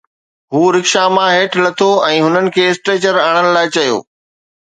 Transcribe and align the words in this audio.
هو 0.53 0.61
رڪشا 0.75 1.03
مان 1.15 1.29
هيٺ 1.35 1.51
لٿو 1.65 1.89
۽ 2.07 2.17
هنن 2.27 2.45
کي 2.55 2.63
اسٽريچر 2.69 3.15
آڻڻ 3.29 3.45
لاءِ 3.59 3.69
چيو 3.77 3.97